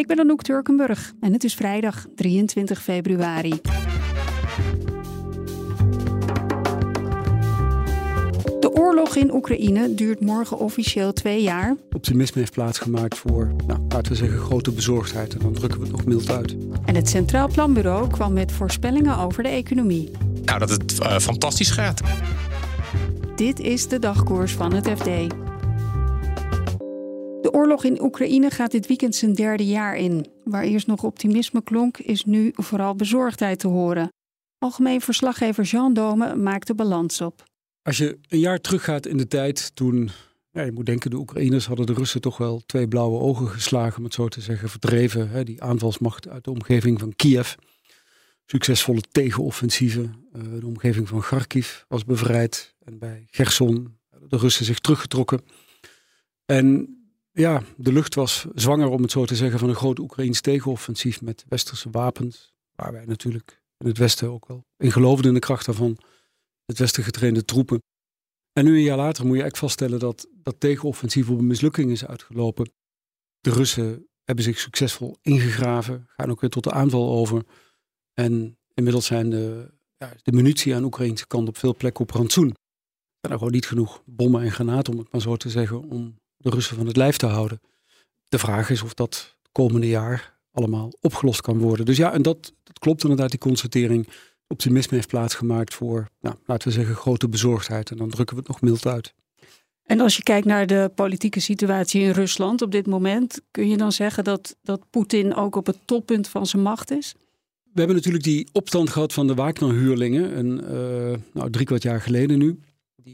Ik 0.00 0.06
ben 0.06 0.20
Anouk 0.20 0.42
Turkenburg 0.42 1.12
en 1.20 1.32
het 1.32 1.44
is 1.44 1.54
vrijdag 1.54 2.06
23 2.14 2.82
februari. 2.82 3.60
De 8.60 8.70
oorlog 8.72 9.16
in 9.16 9.34
Oekraïne 9.34 9.94
duurt 9.94 10.20
morgen 10.20 10.58
officieel 10.58 11.12
twee 11.12 11.42
jaar. 11.42 11.76
Optimisme 11.92 12.40
heeft 12.40 12.52
plaatsgemaakt 12.52 13.18
voor, 13.18 13.52
nou, 13.66 13.80
laten 13.88 14.12
we 14.12 14.18
zeggen, 14.18 14.38
grote 14.38 14.72
bezorgdheid. 14.72 15.34
En 15.34 15.40
dan 15.40 15.52
drukken 15.52 15.80
we 15.80 15.86
het 15.86 15.96
nog 15.96 16.04
mild 16.04 16.30
uit. 16.30 16.56
En 16.84 16.94
het 16.94 17.08
Centraal 17.08 17.48
Planbureau 17.48 18.10
kwam 18.10 18.32
met 18.32 18.52
voorspellingen 18.52 19.18
over 19.18 19.42
de 19.42 19.48
economie. 19.48 20.10
Nou, 20.44 20.58
dat 20.58 20.70
het 20.70 21.00
uh, 21.00 21.18
fantastisch 21.18 21.70
gaat. 21.70 22.00
Dit 23.36 23.60
is 23.60 23.88
de 23.88 23.98
dagkoers 23.98 24.52
van 24.52 24.72
het 24.72 24.88
FD. 24.88 25.08
De 27.40 27.52
oorlog 27.52 27.84
in 27.84 28.02
Oekraïne 28.02 28.50
gaat 28.50 28.70
dit 28.70 28.86
weekend 28.86 29.14
zijn 29.14 29.32
derde 29.32 29.66
jaar 29.66 29.96
in. 29.96 30.26
Waar 30.44 30.62
eerst 30.62 30.86
nog 30.86 31.02
optimisme 31.02 31.62
klonk, 31.62 31.98
is 31.98 32.24
nu 32.24 32.50
vooral 32.54 32.94
bezorgdheid 32.94 33.58
te 33.58 33.68
horen. 33.68 34.08
Algemeen 34.58 35.00
verslaggever 35.00 35.64
Jean 35.64 35.94
Dome 35.94 36.36
maakt 36.36 36.66
de 36.66 36.74
balans 36.74 37.20
op. 37.20 37.44
Als 37.82 37.96
je 37.96 38.18
een 38.28 38.38
jaar 38.38 38.60
teruggaat 38.60 39.06
in 39.06 39.16
de 39.16 39.28
tijd, 39.28 39.70
toen, 39.74 40.10
ja, 40.50 40.62
je 40.62 40.72
moet 40.72 40.86
denken, 40.86 41.10
de 41.10 41.16
Oekraïners 41.16 41.66
hadden 41.66 41.86
de 41.86 41.92
Russen 41.92 42.20
toch 42.20 42.36
wel 42.36 42.62
twee 42.66 42.88
blauwe 42.88 43.18
ogen 43.18 43.48
geslagen, 43.48 43.98
om 43.98 44.04
het 44.04 44.14
zo 44.14 44.28
te 44.28 44.40
zeggen, 44.40 44.68
verdreven. 44.68 45.30
Hè, 45.30 45.44
die 45.44 45.62
aanvalsmacht 45.62 46.28
uit 46.28 46.44
de 46.44 46.50
omgeving 46.50 46.98
van 46.98 47.16
Kiev. 47.16 47.54
Succesvolle 48.46 49.02
tegenoffensieven. 49.10 50.14
Uh, 50.36 50.60
de 50.60 50.66
omgeving 50.66 51.08
van 51.08 51.20
Kharkiv 51.20 51.82
was 51.88 52.04
bevrijd. 52.04 52.74
En 52.84 52.98
bij 52.98 53.26
Gerson 53.30 53.98
de 54.28 54.36
Russen 54.36 54.64
zich 54.64 54.78
teruggetrokken. 54.78 55.40
En 56.46 56.94
ja, 57.32 57.62
de 57.76 57.92
lucht 57.92 58.14
was 58.14 58.46
zwanger, 58.54 58.88
om 58.88 59.02
het 59.02 59.10
zo 59.10 59.24
te 59.24 59.36
zeggen, 59.36 59.58
van 59.58 59.68
een 59.68 59.74
groot 59.74 59.98
Oekraïns 59.98 60.40
tegenoffensief 60.40 61.22
met 61.22 61.44
westerse 61.48 61.90
wapens. 61.90 62.52
Waar 62.74 62.92
wij 62.92 63.04
natuurlijk 63.04 63.62
in 63.78 63.86
het 63.86 63.98
Westen 63.98 64.30
ook 64.30 64.46
wel 64.46 64.64
in 64.76 64.92
geloofden 64.92 65.26
in 65.26 65.34
de 65.34 65.40
kracht 65.40 65.66
daarvan. 65.66 65.98
Het 66.64 66.78
Westen 66.78 67.04
getrainde 67.04 67.44
troepen. 67.44 67.82
En 68.52 68.64
nu 68.64 68.76
een 68.76 68.82
jaar 68.82 68.96
later 68.96 69.26
moet 69.26 69.36
je 69.36 69.42
eigenlijk 69.42 69.56
vaststellen 69.56 69.98
dat 69.98 70.28
dat 70.42 70.60
tegenoffensief 70.60 71.30
op 71.30 71.38
een 71.38 71.46
mislukking 71.46 71.90
is 71.90 72.06
uitgelopen. 72.06 72.72
De 73.40 73.50
Russen 73.50 74.08
hebben 74.24 74.44
zich 74.44 74.58
succesvol 74.58 75.16
ingegraven, 75.22 76.04
gaan 76.06 76.30
ook 76.30 76.40
weer 76.40 76.50
tot 76.50 76.64
de 76.64 76.72
aanval 76.72 77.10
over. 77.10 77.44
En 78.12 78.58
inmiddels 78.74 79.06
zijn 79.06 79.30
de, 79.30 79.74
ja, 79.96 80.12
de 80.22 80.32
munitie 80.32 80.74
aan 80.74 80.80
de 80.80 80.86
Oekraïnse 80.86 81.26
kant 81.26 81.48
op 81.48 81.56
veel 81.56 81.74
plekken 81.74 82.02
op 82.02 82.10
rantsoen. 82.10 82.48
Er 82.48 83.28
zijn 83.28 83.38
gewoon 83.38 83.52
niet 83.52 83.66
genoeg 83.66 84.02
bommen 84.06 84.42
en 84.42 84.52
granaten, 84.52 84.92
om 84.92 84.98
het 84.98 85.12
maar 85.12 85.20
zo 85.20 85.36
te 85.36 85.50
zeggen, 85.50 85.82
om 85.82 86.18
de 86.40 86.50
Russen 86.50 86.76
van 86.76 86.86
het 86.86 86.96
lijf 86.96 87.16
te 87.16 87.26
houden. 87.26 87.60
De 88.28 88.38
vraag 88.38 88.70
is 88.70 88.82
of 88.82 88.94
dat 88.94 89.36
komende 89.52 89.88
jaar 89.88 90.38
allemaal 90.52 90.92
opgelost 91.00 91.40
kan 91.40 91.58
worden. 91.58 91.86
Dus 91.86 91.96
ja, 91.96 92.12
en 92.12 92.22
dat, 92.22 92.52
dat 92.62 92.78
klopt 92.78 93.02
inderdaad, 93.02 93.30
die 93.30 93.38
constatering. 93.38 94.08
Optimisme 94.46 94.96
heeft 94.96 95.08
plaatsgemaakt 95.08 95.74
voor, 95.74 96.08
nou, 96.20 96.36
laten 96.46 96.68
we 96.68 96.74
zeggen, 96.74 96.94
grote 96.94 97.28
bezorgdheid. 97.28 97.90
En 97.90 97.96
dan 97.96 98.10
drukken 98.10 98.36
we 98.36 98.42
het 98.42 98.50
nog 98.50 98.60
mild 98.60 98.86
uit. 98.86 99.14
En 99.82 100.00
als 100.00 100.16
je 100.16 100.22
kijkt 100.22 100.46
naar 100.46 100.66
de 100.66 100.90
politieke 100.94 101.40
situatie 101.40 102.00
in 102.00 102.10
Rusland 102.10 102.62
op 102.62 102.72
dit 102.72 102.86
moment, 102.86 103.40
kun 103.50 103.68
je 103.68 103.76
dan 103.76 103.92
zeggen 103.92 104.24
dat, 104.24 104.56
dat 104.62 104.84
Poetin 104.90 105.34
ook 105.34 105.56
op 105.56 105.66
het 105.66 105.78
toppunt 105.84 106.28
van 106.28 106.46
zijn 106.46 106.62
macht 106.62 106.90
is? 106.90 107.14
We 107.72 107.78
hebben 107.78 107.96
natuurlijk 107.96 108.24
die 108.24 108.48
opstand 108.52 108.90
gehad 108.90 109.12
van 109.12 109.26
de 109.26 109.34
Wagner-huurlingen, 109.34 110.38
een, 110.38 110.60
uh, 110.62 111.18
nou, 111.32 111.50
drie 111.50 111.66
kwart 111.66 111.82
jaar 111.82 112.00
geleden 112.00 112.38
nu. 112.38 112.58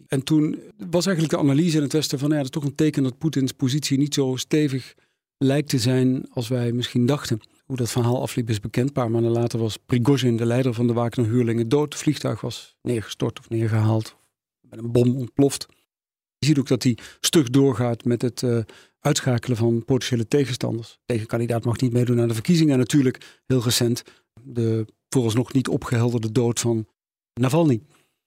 En 0.06 0.22
toen 0.22 0.58
was 0.90 1.06
eigenlijk 1.06 1.36
de 1.36 1.42
analyse 1.42 1.76
in 1.76 1.82
het 1.82 1.92
Westen 1.92 2.18
van 2.18 2.30
ja, 2.30 2.36
dat 2.36 2.44
is 2.44 2.50
toch 2.50 2.64
een 2.64 2.74
teken 2.74 3.02
dat 3.02 3.18
Poetins 3.18 3.52
positie 3.52 3.98
niet 3.98 4.14
zo 4.14 4.36
stevig 4.36 4.94
lijkt 5.38 5.68
te 5.68 5.78
zijn 5.78 6.26
als 6.30 6.48
wij 6.48 6.72
misschien 6.72 7.06
dachten. 7.06 7.40
Hoe 7.64 7.76
dat 7.76 7.90
verhaal 7.90 8.22
afliep 8.22 8.50
is 8.50 8.60
bekend. 8.60 8.86
Een 8.86 8.92
paar 8.92 9.10
maanden 9.10 9.30
later 9.30 9.58
was 9.58 9.76
Prigozhin, 9.76 10.36
de 10.36 10.46
leider 10.46 10.74
van 10.74 10.86
de 10.86 10.92
Wagner-huurlingen, 10.92 11.68
dood. 11.68 11.92
Het 11.92 12.02
vliegtuig 12.02 12.40
was 12.40 12.76
neergestort 12.82 13.38
of 13.38 13.48
neergehaald. 13.48 14.16
Met 14.60 14.78
een 14.78 14.92
bom 14.92 15.16
ontploft. 15.16 15.66
Je 16.38 16.46
ziet 16.46 16.58
ook 16.58 16.68
dat 16.68 16.82
hij 16.82 16.98
stug 17.20 17.50
doorgaat 17.50 18.04
met 18.04 18.22
het 18.22 18.42
uh, 18.42 18.58
uitschakelen 19.00 19.56
van 19.56 19.84
potentiële 19.84 20.28
tegenstanders. 20.28 20.98
Tegenkandidaat 21.04 21.64
mag 21.64 21.80
niet 21.80 21.92
meedoen 21.92 22.20
aan 22.20 22.28
de 22.28 22.34
verkiezingen. 22.34 22.72
En 22.72 22.78
natuurlijk, 22.78 23.40
heel 23.46 23.62
recent, 23.62 24.02
de 24.42 24.86
vooralsnog 25.08 25.52
niet 25.52 25.68
opgehelderde 25.68 26.32
dood 26.32 26.60
van 26.60 26.86
Navalny. 27.34 27.80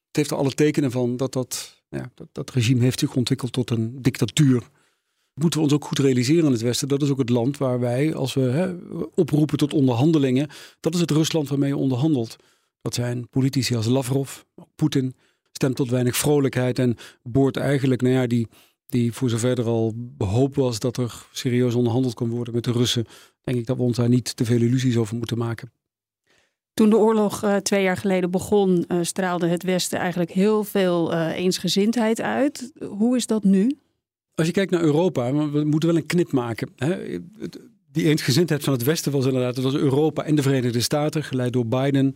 Het 0.10 0.18
heeft 0.18 0.32
er 0.32 0.38
alle 0.38 0.54
tekenen 0.54 0.92
van 0.92 1.18
dat 1.18 1.34
dat, 1.34 1.84
ja, 1.90 2.12
dat, 2.16 2.28
dat 2.32 2.50
regime 2.50 2.84
heeft 2.84 3.00
zich 3.00 3.16
ontwikkeld 3.16 3.52
tot 3.52 3.70
een 3.70 4.02
dictatuur. 4.02 4.70
Moeten 5.34 5.60
we 5.60 5.66
ons 5.66 5.74
ook 5.74 5.86
goed 5.86 6.00
realiseren 6.00 6.46
in 6.46 6.52
het 6.52 6.62
Westen. 6.62 6.88
Dat 6.88 7.02
is 7.02 7.10
ook 7.10 7.18
het 7.18 7.30
land 7.30 7.58
waar 7.58 7.80
wij, 7.80 8.16
als 8.16 8.34
we 8.34 8.42
hè, 8.42 8.74
oproepen 9.16 9.58
tot 9.58 9.74
onderhandelingen, 9.74 10.50
dat 10.80 10.94
is 10.94 11.00
het 11.00 11.12
Rusland 11.12 11.50
waarmee 11.50 11.70
je 11.70 11.78
onderhandelt. 11.78 12.36
Dat 12.82 12.94
zijn 12.94 13.28
politici 13.30 13.76
als 13.76 13.86
Lavrov, 13.86 14.40
Poetin, 14.76 15.16
stemt 15.52 15.76
tot 15.76 15.90
weinig 15.90 16.18
vrolijkheid 16.18 16.80
en 16.80 16.98
boort 17.24 17.58
eigenlijk, 17.58 18.02
nou 18.02 18.14
ja, 18.14 18.28
die, 18.28 18.48
die 18.86 19.14
voor 19.14 19.30
zover 19.30 19.60
er 19.60 19.66
al 19.66 19.96
hoop 20.18 20.56
was 20.56 20.80
dat 20.80 20.98
er 20.98 21.26
serieus 21.32 21.74
onderhandeld 21.74 22.14
kon 22.14 22.30
worden 22.30 22.54
met 22.54 22.64
de 22.64 22.72
Russen, 22.72 23.06
denk 23.42 23.58
ik 23.58 23.66
dat 23.66 23.78
we 23.78 23.84
ons 23.84 23.98
daar 23.98 24.10
niet 24.10 24.36
te 24.36 24.46
veel 24.46 24.62
illusies 24.62 24.98
over 24.98 25.16
moeten 25.16 25.38
maken. 25.38 25.72
Toen 26.80 26.90
de 26.90 26.98
oorlog 26.98 27.44
uh, 27.44 27.56
twee 27.56 27.84
jaar 27.84 27.98
geleden 27.98 28.32
begon, 28.32 28.86
uh, 28.88 29.00
straalde 29.02 29.48
het 29.48 29.64
Westen 29.64 30.00
eigenlijk 30.00 30.32
heel 30.32 30.64
veel 30.64 31.14
uh, 31.14 31.38
eensgezindheid 31.38 32.22
uit. 32.22 32.72
Hoe 32.90 33.16
is 33.16 33.26
dat 33.26 33.44
nu? 33.44 33.78
Als 34.36 34.48
je 34.48 34.54
kijkt 34.54 34.72
naar 34.72 34.82
Europa, 34.82 35.34
we 35.34 35.64
moeten 35.64 35.90
wel 35.90 35.98
een 35.98 36.06
knip 36.06 36.32
maken. 36.32 36.70
Hè? 36.76 37.20
Die 37.92 38.06
eensgezindheid 38.06 38.64
van 38.64 38.74
het 38.74 38.84
Westen 38.84 39.12
was 39.12 39.26
inderdaad, 39.26 39.56
het 39.56 39.64
was 39.64 39.74
Europa 39.76 40.24
en 40.24 40.36
de 40.36 40.42
Verenigde 40.42 40.82
Staten, 40.82 41.24
geleid 41.24 41.54
door 41.54 41.68
Biden. 41.68 42.16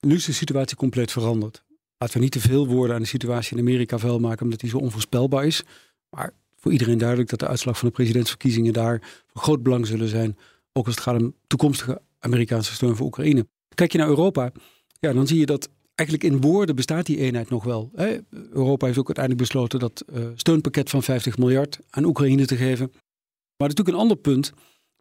Nu 0.00 0.14
is 0.14 0.24
de 0.24 0.32
situatie 0.32 0.76
compleet 0.76 1.12
veranderd. 1.12 1.64
Laten 1.98 2.16
we 2.16 2.22
niet 2.22 2.32
te 2.32 2.40
veel 2.40 2.66
woorden 2.66 2.94
aan 2.96 3.02
de 3.02 3.08
situatie 3.08 3.56
in 3.56 3.62
Amerika 3.62 3.98
vuil 3.98 4.18
maken, 4.18 4.42
omdat 4.42 4.60
die 4.60 4.70
zo 4.70 4.78
onvoorspelbaar 4.78 5.46
is. 5.46 5.62
Maar 6.08 6.32
voor 6.56 6.72
iedereen 6.72 6.98
duidelijk 6.98 7.30
dat 7.30 7.38
de 7.38 7.48
uitslag 7.48 7.78
van 7.78 7.88
de 7.88 7.94
presidentsverkiezingen 7.94 8.72
daar 8.72 9.24
van 9.26 9.42
groot 9.42 9.62
belang 9.62 9.86
zullen 9.86 10.08
zijn. 10.08 10.36
Ook 10.72 10.86
als 10.86 10.94
het 10.94 11.04
gaat 11.04 11.20
om 11.20 11.34
toekomstige 11.46 12.00
Amerikaanse 12.18 12.74
steun 12.74 12.96
voor 12.96 13.06
Oekraïne. 13.06 13.46
Kijk 13.74 13.92
je 13.92 13.98
naar 13.98 14.08
Europa, 14.08 14.52
ja, 14.98 15.12
dan 15.12 15.26
zie 15.26 15.38
je 15.38 15.46
dat 15.46 15.68
eigenlijk 15.94 16.32
in 16.32 16.40
woorden 16.40 16.76
bestaat 16.76 17.06
die 17.06 17.18
eenheid 17.18 17.50
nog 17.50 17.64
wel. 17.64 17.90
Hè? 17.94 18.18
Europa 18.30 18.86
heeft 18.86 18.98
ook 18.98 19.06
uiteindelijk 19.06 19.46
besloten 19.46 19.78
dat 19.78 20.04
uh, 20.12 20.28
steunpakket 20.34 20.90
van 20.90 21.02
50 21.02 21.38
miljard 21.38 21.78
aan 21.90 22.04
Oekraïne 22.04 22.46
te 22.46 22.56
geven. 22.56 22.92
Maar 23.56 23.68
natuurlijk 23.68 23.96
een 23.96 24.02
ander 24.02 24.16
punt 24.16 24.52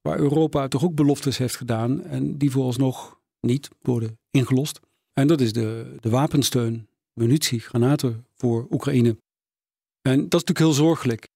waar 0.02 0.19
Europa 0.19 0.68
toch 0.68 0.84
ook 0.84 0.96
beloftes 0.96 1.38
heeft 1.38 1.56
gedaan 1.56 2.03
en 2.03 2.38
die 2.38 2.52
vooralsnog 2.52 3.19
niet 3.40 3.69
worden 3.81 4.19
ingelost. 4.31 4.80
En 5.13 5.28
dat 5.28 5.41
is 5.41 5.53
de, 5.53 5.96
de 6.00 6.09
wapensteun, 6.09 6.88
munitie, 7.13 7.59
granaten 7.59 8.25
voor 8.36 8.68
Oekraïne. 8.69 9.18
En 10.01 10.16
dat 10.16 10.41
is 10.41 10.47
natuurlijk 10.47 10.59
heel 10.59 10.86
zorgelijk 10.86 11.28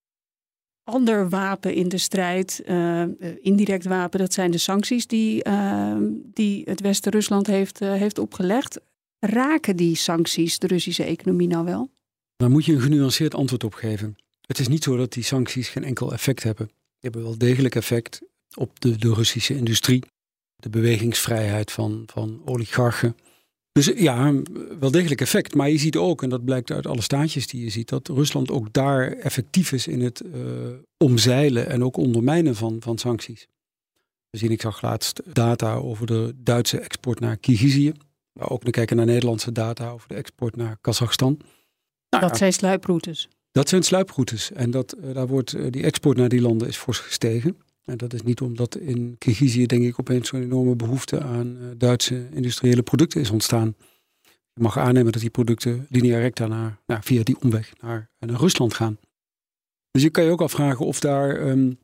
ander 0.83 1.29
wapen 1.29 1.73
in 1.73 1.89
de 1.89 1.97
strijd, 1.97 2.61
uh, 2.65 3.03
indirect 3.41 3.85
wapen, 3.85 4.19
dat 4.19 4.33
zijn 4.33 4.51
de 4.51 4.57
sancties 4.57 5.07
die, 5.07 5.47
uh, 5.47 5.97
die 6.33 6.61
het 6.65 6.81
Westen 6.81 7.11
Rusland 7.11 7.47
heeft, 7.47 7.79
heeft 7.79 8.17
opgelegd. 8.17 8.79
Raken 9.19 9.75
die 9.75 9.95
sancties 9.95 10.59
de 10.59 10.67
Russische 10.67 11.03
economie 11.03 11.47
nou 11.47 11.65
wel? 11.65 11.89
Daar 12.35 12.49
moet 12.49 12.65
je 12.65 12.73
een 12.73 12.81
genuanceerd 12.81 13.35
antwoord 13.35 13.63
op 13.63 13.73
geven. 13.73 14.15
Het 14.41 14.59
is 14.59 14.67
niet 14.67 14.83
zo 14.83 14.97
dat 14.97 15.13
die 15.13 15.23
sancties 15.23 15.69
geen 15.69 15.83
enkel 15.83 16.13
effect 16.13 16.43
hebben. 16.43 16.65
Die 16.65 16.75
hebben 17.11 17.23
wel 17.23 17.37
degelijk 17.37 17.75
effect 17.75 18.21
op 18.55 18.79
de, 18.79 18.97
de 18.97 19.13
Russische 19.13 19.55
industrie, 19.55 20.03
de 20.55 20.69
bewegingsvrijheid 20.69 21.71
van, 21.71 22.03
van 22.05 22.41
oligarchen. 22.45 23.15
Dus 23.73 23.91
ja, 23.95 24.33
wel 24.79 24.91
degelijk 24.91 25.21
effect. 25.21 25.55
Maar 25.55 25.69
je 25.69 25.77
ziet 25.77 25.95
ook, 25.97 26.23
en 26.23 26.29
dat 26.29 26.45
blijkt 26.45 26.71
uit 26.71 26.87
alle 26.87 27.01
staatjes 27.01 27.47
die 27.47 27.63
je 27.63 27.69
ziet, 27.69 27.89
dat 27.89 28.07
Rusland 28.07 28.51
ook 28.51 28.73
daar 28.73 29.11
effectief 29.11 29.71
is 29.71 29.87
in 29.87 30.01
het 30.01 30.23
uh, 30.25 30.33
omzeilen 30.97 31.69
en 31.69 31.83
ook 31.83 31.97
ondermijnen 31.97 32.55
van, 32.55 32.77
van 32.79 32.97
sancties. 32.97 33.47
We 34.29 34.37
zien, 34.37 34.51
ik 34.51 34.61
zag 34.61 34.81
laatst 34.81 35.21
data 35.33 35.75
over 35.75 36.05
de 36.05 36.33
Duitse 36.35 36.79
export 36.79 37.19
naar 37.19 37.37
Kirgizië. 37.37 37.93
Maar 38.33 38.49
ook 38.49 38.71
kijken 38.71 38.95
naar 38.97 39.05
Nederlandse 39.05 39.51
data 39.51 39.89
over 39.89 40.07
de 40.07 40.15
export 40.15 40.55
naar 40.55 40.77
Kazachstan. 40.81 41.39
Nou, 42.09 42.27
dat 42.27 42.37
zijn 42.37 42.53
sluiproutes. 42.53 43.27
Dat 43.51 43.69
zijn 43.69 43.83
sluiproutes. 43.83 44.51
En 44.51 44.71
dat, 44.71 44.95
uh, 45.03 45.13
daar 45.13 45.27
wordt, 45.27 45.55
uh, 45.55 45.71
die 45.71 45.83
export 45.83 46.17
naar 46.17 46.29
die 46.29 46.41
landen 46.41 46.67
is 46.67 46.77
fors 46.77 46.99
gestegen. 46.99 47.57
En 47.85 47.97
dat 47.97 48.13
is 48.13 48.21
niet 48.21 48.41
omdat 48.41 48.77
in 48.77 49.15
Kirgizië, 49.17 49.65
denk 49.65 49.83
ik, 49.83 49.99
opeens 49.99 50.29
zo'n 50.29 50.41
enorme 50.41 50.75
behoefte 50.75 51.21
aan 51.21 51.57
uh, 51.57 51.67
Duitse 51.77 52.27
industriële 52.31 52.83
producten 52.83 53.21
is 53.21 53.29
ontstaan. 53.29 53.75
Je 54.53 54.61
mag 54.61 54.77
aannemen 54.77 55.11
dat 55.11 55.21
die 55.21 55.29
producten 55.29 55.85
linea 55.89 56.19
recta 56.19 56.47
naar, 56.47 56.79
nou, 56.85 57.01
via 57.03 57.23
die 57.23 57.39
omweg 57.39 57.73
naar, 57.81 58.09
naar 58.19 58.39
Rusland 58.39 58.73
gaan. 58.73 58.97
Dus 59.91 60.01
je 60.01 60.09
kan 60.09 60.23
je 60.23 60.31
ook 60.31 60.41
afvragen 60.41 60.85
of 60.85 60.99
daar 60.99 61.49
um, 61.49 61.77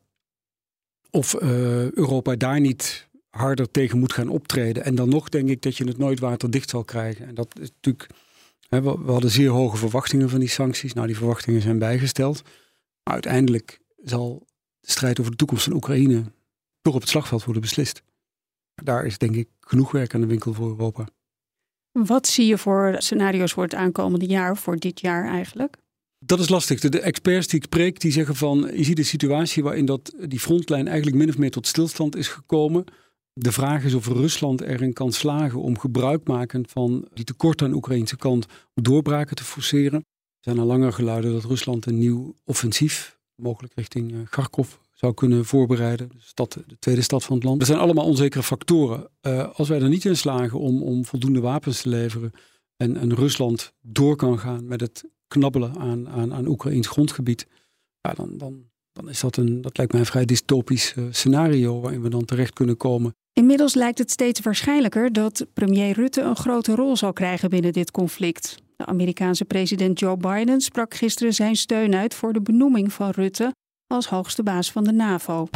of 1.11 1.41
uh, 1.41 1.91
Europa 1.91 2.35
daar 2.35 2.59
niet 2.59 3.07
harder 3.29 3.71
tegen 3.71 3.99
moet 3.99 4.13
gaan 4.13 4.29
optreden. 4.29 4.83
En 4.83 4.95
dan 4.95 5.09
nog 5.09 5.29
denk 5.29 5.49
ik 5.49 5.61
dat 5.61 5.77
je 5.77 5.83
het 5.83 5.97
nooit 5.97 6.19
waterdicht 6.19 6.69
zal 6.69 6.83
krijgen. 6.83 7.27
En 7.27 7.35
dat 7.35 7.59
is 7.59 7.69
natuurlijk. 7.69 8.09
Hè, 8.69 8.81
we, 8.81 8.97
we, 9.03 9.11
hadden 9.11 9.31
zeer 9.31 9.49
hoge 9.49 9.77
verwachtingen 9.77 10.29
van 10.29 10.39
die 10.39 10.49
sancties. 10.49 10.93
Nou, 10.93 11.07
die 11.07 11.17
verwachtingen 11.17 11.61
zijn 11.61 11.79
bijgesteld. 11.79 12.41
Maar 13.03 13.13
uiteindelijk 13.13 13.79
zal 14.03 14.47
de 14.79 14.91
strijd 14.91 15.19
over 15.19 15.31
de 15.31 15.37
toekomst 15.37 15.63
van 15.63 15.73
Oekraïne 15.73 16.23
toch 16.81 16.93
op 16.93 17.01
het 17.01 17.09
slagveld 17.09 17.43
worden 17.43 17.61
beslist. 17.61 18.03
Daar 18.83 19.05
is 19.05 19.17
denk 19.17 19.35
ik 19.35 19.47
genoeg 19.59 19.91
werk 19.91 20.13
aan 20.13 20.21
de 20.21 20.27
winkel 20.27 20.53
voor 20.53 20.67
Europa. 20.67 21.07
Wat 21.91 22.27
zie 22.27 22.45
je 22.45 22.57
voor 22.57 22.95
scenario's 22.97 23.53
voor 23.53 23.63
het 23.63 23.75
aankomende 23.75 24.25
jaar, 24.25 24.57
voor 24.57 24.77
dit 24.77 24.99
jaar 24.99 25.27
eigenlijk? 25.27 25.77
Dat 26.25 26.39
is 26.39 26.49
lastig. 26.49 26.79
De, 26.79 26.99
experts 26.99 27.47
die 27.47 27.59
ik 27.59 27.65
spreek, 27.65 27.99
die 27.99 28.11
zeggen 28.11 28.35
van... 28.35 28.71
je 28.73 28.83
ziet 28.83 28.97
een 28.97 29.05
situatie 29.05 29.63
waarin 29.63 29.85
dat, 29.85 30.13
die 30.27 30.39
frontlijn 30.39 30.87
eigenlijk 30.87 31.17
min 31.17 31.29
of 31.29 31.37
meer 31.37 31.51
tot 31.51 31.67
stilstand 31.67 32.15
is 32.15 32.27
gekomen. 32.27 32.83
De 33.33 33.51
vraag 33.51 33.83
is 33.83 33.93
of 33.93 34.07
Rusland 34.07 34.61
erin 34.61 34.93
kan 34.93 35.11
slagen 35.11 35.61
om 35.61 35.79
gebruikmakend 35.79 36.71
van 36.71 37.07
die 37.13 37.25
tekort 37.25 37.61
aan 37.61 37.69
de 37.69 37.75
Oekraïnse 37.75 38.17
kant... 38.17 38.45
doorbraken 38.73 39.35
te 39.35 39.43
forceren. 39.43 39.99
Er 39.99 40.05
zijn 40.39 40.59
al 40.59 40.65
langer 40.65 40.93
geluiden 40.93 41.31
dat 41.31 41.43
Rusland 41.43 41.85
een 41.85 41.97
nieuw 41.97 42.35
offensief... 42.43 43.18
mogelijk 43.39 43.73
richting 43.75 44.11
uh, 44.11 44.19
Kharkov 44.29 44.73
zou 44.93 45.13
kunnen 45.13 45.45
voorbereiden. 45.45 46.09
De, 46.09 46.15
stad, 46.19 46.57
de 46.67 46.77
tweede 46.79 47.01
stad 47.01 47.23
van 47.23 47.35
het 47.35 47.43
land. 47.45 47.59
Dat 47.59 47.67
zijn 47.67 47.79
allemaal 47.79 48.05
onzekere 48.05 48.43
factoren. 48.43 49.09
Uh, 49.21 49.49
als 49.53 49.69
wij 49.69 49.81
er 49.81 49.89
niet 49.89 50.05
in 50.05 50.17
slagen 50.17 50.59
om, 50.59 50.83
om 50.83 51.05
voldoende 51.05 51.39
wapens 51.39 51.81
te 51.81 51.89
leveren... 51.89 52.31
En, 52.83 52.97
en 52.97 53.15
Rusland 53.15 53.73
door 53.81 54.15
kan 54.15 54.39
gaan 54.39 54.67
met 54.67 54.81
het 54.81 55.03
knabbelen 55.27 55.77
aan, 55.77 56.09
aan, 56.09 56.33
aan 56.33 56.47
Oekraïns 56.47 56.87
grondgebied, 56.87 57.47
ja, 58.01 58.13
dan, 58.13 58.37
dan, 58.37 58.63
dan 58.91 59.09
is 59.09 59.19
dat 59.19 59.37
een, 59.37 59.61
dat 59.61 59.77
lijkt 59.77 59.91
mij 59.91 60.01
een 60.01 60.07
vrij 60.07 60.25
dystopisch 60.25 60.93
uh, 60.97 61.05
scenario 61.09 61.79
waarin 61.79 62.01
we 62.01 62.09
dan 62.09 62.25
terecht 62.25 62.53
kunnen 62.53 62.77
komen. 62.77 63.15
Inmiddels 63.33 63.73
lijkt 63.73 63.97
het 63.97 64.11
steeds 64.11 64.39
waarschijnlijker 64.39 65.13
dat 65.13 65.45
premier 65.53 65.95
Rutte 65.95 66.21
een 66.21 66.35
grote 66.35 66.75
rol 66.75 66.97
zal 66.97 67.13
krijgen 67.13 67.49
binnen 67.49 67.73
dit 67.73 67.91
conflict. 67.91 68.55
De 68.79 68.85
Amerikaanse 68.85 69.45
president 69.45 69.99
Joe 69.99 70.17
Biden 70.17 70.61
sprak 70.61 70.93
gisteren 70.93 71.33
zijn 71.33 71.55
steun 71.55 71.95
uit 71.95 72.13
voor 72.13 72.33
de 72.33 72.41
benoeming 72.41 72.93
van 72.93 73.09
Rutte 73.09 73.55
als 73.87 74.07
hoogste 74.07 74.43
baas 74.43 74.71
van 74.71 74.83
de 74.83 74.91
NAVO. 74.91 75.47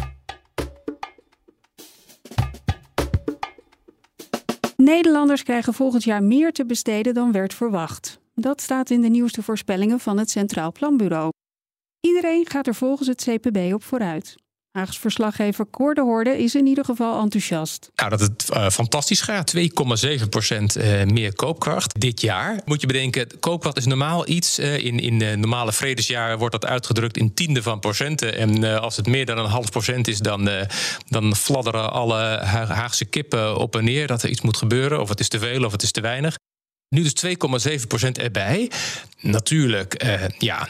Nederlanders 4.76 5.44
krijgen 5.44 5.74
volgend 5.74 6.04
jaar 6.04 6.24
meer 6.24 6.52
te 6.52 6.66
besteden 6.66 7.14
dan 7.14 7.32
werd 7.32 7.54
verwacht. 7.54 8.20
Dat 8.36 8.62
staat 8.62 8.90
in 8.90 9.02
de 9.02 9.10
nieuwste 9.10 9.44
voorspellingen 9.44 10.00
van 10.00 10.18
het 10.18 10.30
Centraal 10.30 10.72
Planbureau. 10.72 11.30
Iedereen 12.00 12.50
gaat 12.50 12.68
er 12.68 12.76
volgens 12.76 13.08
het 13.08 13.24
CPB 13.24 13.74
op 13.74 13.84
vooruit. 13.84 14.43
Haags 14.74 15.00
verslaggever 15.00 15.66
Cor 15.70 15.94
de 15.94 16.02
Hoorde 16.02 16.44
is 16.44 16.56
in 16.56 16.66
ieder 16.66 16.86
geval 16.86 17.22
enthousiast. 17.22 17.92
Nou, 17.96 18.10
dat 18.10 18.20
het 18.20 18.50
uh, 18.54 18.70
fantastisch 18.70 19.22
gaat. 19.22 19.54
2,7% 19.58 19.62
uh, 19.62 21.04
meer 21.04 21.36
koopkracht 21.36 22.00
dit 22.00 22.22
jaar. 22.22 22.62
Moet 22.66 22.82
je 22.82 22.88
bedenken, 22.88 23.40
koopkracht 23.40 23.78
is 23.78 23.86
normaal 23.86 24.28
iets. 24.28 24.60
Uh, 24.60 24.78
in, 24.78 25.00
in 25.00 25.40
normale 25.40 25.74
vredesjaren 25.74 26.38
wordt 26.38 26.62
dat 26.62 26.66
uitgedrukt 26.66 27.18
in 27.18 27.34
tiende 27.34 27.64
van 27.64 27.80
procenten. 27.80 28.38
En 28.38 28.80
als 28.82 28.96
het 28.96 29.08
meer 29.08 29.26
dan 29.26 29.38
een 29.38 29.46
half 29.46 29.70
procent 29.70 30.08
is, 30.08 30.20
dan, 30.20 30.50
dan 31.08 31.36
fladderen 31.36 31.92
alle 31.92 32.40
Haagse 32.68 33.06
kippen 33.06 33.58
op 33.58 33.76
en 33.76 33.84
neer 33.84 34.08
dat 34.08 34.24
er 34.24 34.30
iets 34.30 34.42
moet 34.42 34.58
gebeuren. 34.58 35.02
Of 35.02 35.10
het 35.10 35.20
is 35.20 35.28
te 35.28 35.40
veel 35.40 35.66
of 35.66 35.72
het 35.72 35.84
is 35.84 35.92
te 35.92 36.02
weinig. 36.02 36.38
Nu 36.94 37.02
dus 37.02 37.14
2,7% 38.06 38.12
erbij. 38.12 38.72
Natuurlijk, 39.20 40.04
uh, 40.04 40.28
ja, 40.38 40.68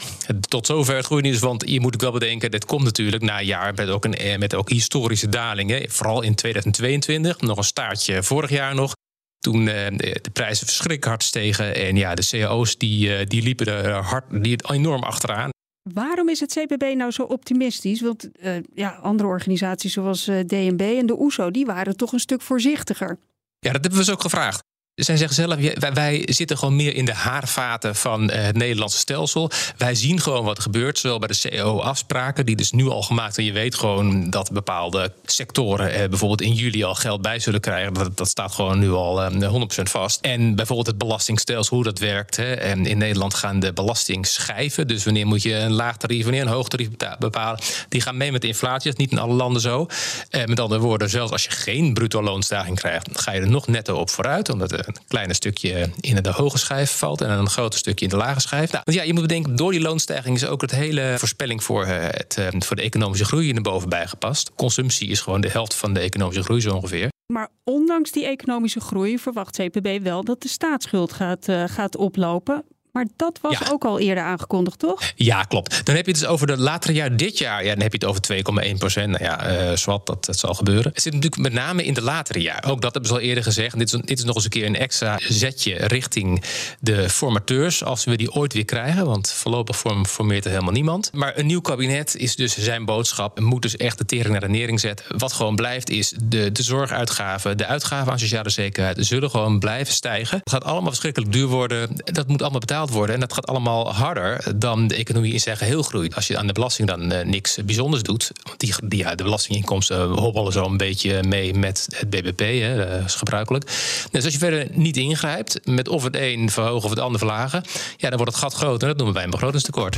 tot 0.48 0.66
zover 0.66 0.96
het 0.96 1.06
goede 1.06 1.24
nieuws. 1.24 1.40
Want 1.40 1.70
je 1.70 1.80
moet 1.80 1.94
ook 1.94 2.02
wel 2.02 2.12
bedenken, 2.12 2.52
dit 2.52 2.66
komt 2.66 2.84
natuurlijk 2.84 3.24
na 3.24 3.40
een 3.40 3.46
jaar 3.46 3.74
met 3.74 3.90
ook, 3.90 4.06
een, 4.06 4.14
eh, 4.14 4.38
met 4.38 4.56
ook 4.56 4.70
historische 4.70 5.30
dalingen. 5.30 5.90
Vooral 5.90 6.22
in 6.22 6.36
2022, 6.36 7.42
nog 7.42 7.58
een 7.58 7.64
staartje 7.64 8.24
vorig 8.24 8.50
jaar 8.50 8.76
nog. 8.76 8.94
Toen 9.40 9.60
uh, 9.60 9.88
de 9.98 10.30
prijzen 10.34 10.66
verschrikkelijk 10.66 11.06
hard 11.06 11.24
stegen. 11.24 11.76
En 11.76 11.96
ja, 11.96 12.16
de 12.16 12.28
cao's 12.30 12.78
die, 12.78 13.10
uh, 13.10 13.26
die 13.26 13.42
liepen 13.42 13.66
er 13.66 13.92
hard, 13.92 14.44
die 14.44 14.72
enorm 14.72 15.04
achteraan. 15.04 15.50
Waarom 15.94 16.30
is 16.30 16.40
het 16.40 16.54
CPB 16.54 16.94
nou 16.96 17.12
zo 17.12 17.24
optimistisch? 17.24 18.02
Want 18.02 18.30
ja, 18.74 18.90
andere 18.90 19.30
organisaties 19.30 19.94
zoals 19.94 20.24
DNB 20.24 20.82
en 20.82 21.06
de 21.06 21.20
OESO... 21.20 21.52
die 21.52 21.66
waren 21.66 21.98
toch 21.98 22.14
een 22.14 22.20
stuk 22.20 22.42
voorzichtiger. 22.42 23.20
Ja, 23.60 23.72
dat 23.72 23.82
hebben 23.82 24.00
we 24.00 24.04
ze 24.06 24.12
ook 24.12 24.22
gevraagd. 24.22 24.64
Zij 24.96 25.18
zeggen 25.18 25.36
zelf, 25.36 25.56
wij, 25.94 26.24
zitten 26.26 26.58
gewoon 26.58 26.76
meer 26.76 26.96
in 26.96 27.06
de 27.06 27.14
haarvaten 27.14 27.96
van 27.96 28.30
eh, 28.30 28.44
het 28.44 28.56
Nederlandse 28.56 28.98
stelsel. 28.98 29.52
Wij 29.78 29.96
zien 29.96 30.20
gewoon 30.20 30.46
wat 30.46 30.58
er 30.58 30.64
gebeurt, 30.64 31.00
zowel 31.00 31.20
bij 31.20 31.28
de 31.28 31.34
CEO-afspraken, 31.34 32.46
die 32.46 32.56
dus 32.56 32.72
nu 32.72 32.88
al 32.88 33.02
gemaakt 33.02 33.34
zijn. 33.34 33.46
Je 33.46 33.54
weet 33.54 33.76
gewoon 33.76 34.30
dat 34.30 34.52
bepaalde 34.52 35.12
sectoren 35.26 35.94
eh, 35.94 36.10
bijvoorbeeld 36.10 36.42
in 36.42 36.54
juli 36.54 36.84
al 36.84 36.96
geld 36.96 37.22
bij 37.22 37.40
zullen 37.40 37.60
krijgen. 37.60 37.94
Dat, 38.16 38.28
staat 38.28 38.52
gewoon 38.52 38.80
nu 38.80 38.92
al 38.92 39.24
eh, 39.24 39.80
100% 39.80 39.84
vast. 39.84 40.22
En 40.22 40.56
bijvoorbeeld 40.56 40.88
het 40.88 40.98
belastingstelsel, 40.98 41.76
hoe 41.76 41.86
dat 41.86 42.00
werkt. 42.00 42.38
En 42.38 42.86
in 42.86 42.98
Nederland 42.98 43.34
gaan 43.34 43.60
de 43.60 43.74
belastingschijven. 43.74 44.88
Dus 44.88 45.04
wanneer 45.04 45.28
moet 45.28 45.42
je 45.42 45.56
een 45.56 45.74
laag 45.74 45.98
tarief, 45.98 46.24
wanneer 46.24 46.42
een 46.42 46.48
hoog 46.48 46.68
tarief 46.68 46.90
bepalen. 47.20 47.60
Die 47.90 48.02
gaan 48.02 48.18
mee 48.18 48.32
met 48.32 48.42
de 48.42 48.48
inflatie. 48.48 48.92
Dat 48.92 49.00
is 49.00 49.06
niet 49.06 49.12
in 49.12 49.24
alle 49.24 49.34
landen 49.34 49.62
zo. 49.62 49.88
Eh, 50.30 50.46
met 50.46 50.60
andere 50.60 50.82
woorden, 50.82 51.10
zelfs 51.10 51.32
als 51.32 51.44
je 51.44 51.52
geen 51.52 51.94
bruto 51.94 52.24
loonstijging 52.24 52.80
krijgt, 52.80 53.10
ga 53.14 53.32
je 53.32 53.42
er 53.42 53.50
nog 53.50 53.68
netto 53.68 53.96
op 53.96 54.10
vooruit. 54.10 54.50
Omdat 54.50 54.83
een 54.88 54.98
kleine 55.08 55.34
stukje 55.34 55.90
in 56.00 56.16
de 56.16 56.30
hoge 56.30 56.58
schijf 56.58 56.92
valt 56.92 57.22
en 57.22 57.30
een 57.30 57.50
groot 57.50 57.76
stukje 57.76 58.06
in 58.06 58.12
de 58.12 58.18
lage 58.18 58.40
schijf. 58.40 58.72
Nou, 58.72 58.84
ja, 58.86 59.04
je 59.04 59.14
moet 59.14 59.22
bedenken, 59.22 59.56
door 59.56 59.72
die 59.72 59.82
loonstijging 59.82 60.36
is 60.36 60.46
ook 60.46 60.62
het 60.62 60.72
hele 60.72 61.16
voorspelling 61.18 61.64
voor, 61.64 61.84
eh, 61.84 62.04
het, 62.04 62.38
eh, 62.38 62.48
voor 62.60 62.76
de 62.76 62.82
economische 62.82 63.26
groei 63.26 63.54
naar 63.54 63.62
boven 63.62 63.90
bijgepast. 63.90 64.52
Consumptie 64.56 65.08
is 65.08 65.22
gewoon 65.22 65.42
de 65.42 65.50
helft 65.50 65.76
van 65.76 65.94
de 65.94 66.00
economische 66.00 66.44
groei 66.44 66.62
zo 66.62 66.76
ongeveer. 66.76 67.12
Maar 67.34 67.50
ondanks 67.64 68.12
die 68.12 68.26
economische 68.26 68.80
groei 68.80 69.20
verwacht 69.20 69.58
CPB 69.58 70.04
wel 70.04 70.24
dat 70.24 70.42
de 70.42 70.48
staatsschuld 70.48 71.14
gaat, 71.14 71.48
uh, 71.48 71.64
gaat 71.68 71.96
oplopen. 71.96 72.66
Maar 72.94 73.08
dat 73.16 73.40
was 73.42 73.58
ja. 73.60 73.68
ook 73.72 73.86
al 73.86 74.00
eerder 74.00 74.24
aangekondigd, 74.24 74.80
toch? 74.80 75.02
Ja, 75.16 75.44
klopt. 75.44 75.86
Dan 75.86 75.96
heb 75.96 76.06
je 76.06 76.12
het 76.12 76.20
dus 76.20 76.30
over 76.30 76.48
de 76.48 76.58
latere 76.58 76.94
jaar. 76.94 77.18
Dit 77.18 77.38
jaar, 77.38 77.64
ja, 77.64 77.74
dan 77.74 77.82
heb 77.82 77.92
je 77.94 78.08
het 78.08 78.08
over 78.08 78.68
2,1 78.72 78.78
procent. 78.78 79.12
Nou 79.12 79.24
ja, 79.24 79.70
uh, 79.70 79.76
zwart, 79.76 80.06
dat, 80.06 80.26
dat 80.26 80.40
zal 80.40 80.54
gebeuren. 80.54 80.92
Het 80.94 81.02
zit 81.02 81.14
natuurlijk 81.14 81.42
met 81.42 81.54
name 81.54 81.84
in 81.84 81.94
de 81.94 82.02
latere 82.02 82.42
jaar. 82.42 82.64
Ook 82.68 82.82
dat 82.82 82.94
hebben 82.94 83.12
ze 83.12 83.16
al 83.16 83.24
eerder 83.24 83.44
gezegd. 83.44 83.78
Dit 83.78 83.94
is, 83.94 84.02
dit 84.02 84.18
is 84.18 84.24
nog 84.24 84.36
eens 84.36 84.44
een 84.44 84.50
keer 84.50 84.66
een 84.66 84.76
extra 84.76 85.20
zetje 85.28 85.76
richting 85.76 86.44
de 86.80 87.10
formateurs. 87.10 87.84
Als 87.84 88.04
we 88.04 88.18
die 88.18 88.32
ooit 88.32 88.54
weer 88.54 88.66
krijgen. 88.66 89.06
Want 89.06 89.32
voorlopig 89.32 89.84
formeert 90.04 90.46
er 90.46 90.52
helemaal 90.52 90.74
niemand. 90.74 91.10
Maar 91.14 91.38
een 91.38 91.46
nieuw 91.46 91.62
kabinet 91.62 92.16
is 92.16 92.36
dus 92.36 92.58
zijn 92.58 92.86
boodschap. 92.86 93.40
Moet 93.40 93.62
dus 93.62 93.78
echt 93.78 93.98
de 93.98 94.06
tering 94.06 94.32
naar 94.32 94.42
de 94.42 94.50
nering 94.50 94.80
zetten. 94.80 95.18
Wat 95.18 95.34
gewoon 95.34 95.56
blijft 95.56 95.90
is 95.90 96.14
de, 96.24 96.52
de 96.52 96.64
zorguitgaven. 96.64 97.58
De 97.58 97.66
uitgaven 97.66 98.12
aan 98.12 98.20
sociale 98.20 98.50
zekerheid 98.50 99.06
zullen 99.06 99.30
gewoon 99.30 99.60
blijven 99.60 99.94
stijgen. 99.94 100.38
Het 100.38 100.50
gaat 100.50 100.64
allemaal 100.64 100.90
verschrikkelijk 100.90 101.32
duur 101.32 101.48
worden. 101.48 101.90
Dat 102.04 102.28
moet 102.28 102.42
allemaal 102.42 102.60
betaald 102.60 102.82
worden. 102.90 103.16
En 103.16 103.22
dat 103.22 103.34
gaat 103.34 103.48
allemaal 103.48 103.94
harder 103.94 104.60
dan 104.60 104.88
de 104.88 104.96
economie 104.96 105.34
in 105.34 105.40
zijn 105.40 105.58
geheel 105.58 105.84
groeit. 105.84 106.16
Als 106.16 106.28
je 106.28 106.38
aan 106.38 106.48
de 106.48 106.54
belasting 106.54 106.88
dan 106.88 107.14
uh, 107.14 107.22
niks 107.26 107.58
bijzonders 107.66 108.04
doet. 108.04 108.32
Want 108.44 108.60
die, 108.60 108.74
die, 108.84 109.00
ja, 109.00 109.16
de 109.16 109.24
belastinginkomsten 109.24 110.10
hobbelen 110.10 110.52
zo 110.52 110.66
een 110.66 110.78
beetje 110.78 111.24
mee 111.24 111.54
met 111.54 111.88
het 111.96 112.10
BBP. 112.10 112.40
Hè, 112.40 112.76
dat 112.78 113.06
is 113.06 113.16
gebruikelijk. 113.16 113.66
Dus 114.12 114.24
als 114.24 114.34
je 114.34 114.40
verder 114.40 114.68
niet 114.72 114.98
ingrijpt 114.98 115.60
met 115.64 115.88
of 115.88 116.04
het 116.04 116.16
een 116.16 116.50
verhogen 116.50 116.84
of 116.84 116.90
het 116.90 117.00
ander 117.00 117.20
verlagen. 117.20 117.64
Ja, 117.98 118.10
dan 118.10 118.18
wordt 118.18 118.34
het 118.34 118.42
gat 118.42 118.54
groter. 118.54 118.88
Dat 118.88 118.98
noemen 118.98 119.16
wij 119.16 119.24
een 119.24 119.30
begrotingstekort. 119.30 119.98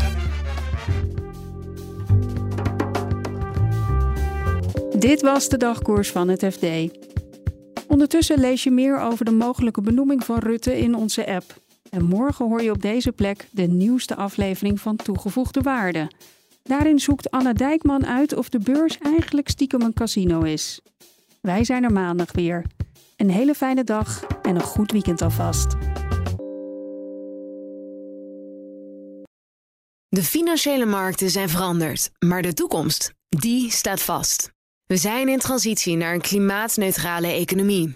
Dit 4.99 5.21
was 5.21 5.49
de 5.49 5.57
dagkoers 5.57 6.09
van 6.09 6.27
het 6.27 6.45
FD. 6.51 6.65
Ondertussen 7.87 8.39
lees 8.39 8.63
je 8.63 8.71
meer 8.71 8.99
over 8.99 9.25
de 9.25 9.31
mogelijke 9.31 9.81
benoeming 9.81 10.25
van 10.25 10.39
Rutte 10.39 10.79
in 10.79 10.95
onze 10.95 11.27
app. 11.27 11.64
En 11.89 12.05
morgen 12.05 12.45
hoor 12.45 12.61
je 12.61 12.71
op 12.71 12.81
deze 12.81 13.11
plek 13.11 13.47
de 13.51 13.67
nieuwste 13.67 14.15
aflevering 14.15 14.81
van 14.81 14.95
Toegevoegde 14.95 15.61
Waarde. 15.61 16.11
Daarin 16.63 16.99
zoekt 16.99 17.31
Anna 17.31 17.53
Dijkman 17.53 18.05
uit 18.05 18.33
of 18.33 18.49
de 18.49 18.59
beurs 18.59 18.97
eigenlijk 18.97 19.49
stiekem 19.49 19.81
een 19.81 19.93
casino 19.93 20.41
is. 20.41 20.81
Wij 21.41 21.63
zijn 21.63 21.83
er 21.83 21.91
maandag 21.91 22.31
weer. 22.31 22.65
Een 23.15 23.29
hele 23.29 23.53
fijne 23.53 23.83
dag 23.83 24.23
en 24.41 24.55
een 24.55 24.61
goed 24.61 24.91
weekend 24.91 25.21
alvast. 25.21 25.75
De 30.07 30.23
financiële 30.23 30.85
markten 30.85 31.29
zijn 31.29 31.49
veranderd, 31.49 32.11
maar 32.19 32.41
de 32.41 32.53
toekomst, 32.53 33.13
die 33.29 33.71
staat 33.71 34.01
vast. 34.01 34.51
We 34.85 34.97
zijn 34.97 35.29
in 35.29 35.39
transitie 35.39 35.95
naar 35.95 36.13
een 36.13 36.21
klimaatneutrale 36.21 37.27
economie. 37.27 37.95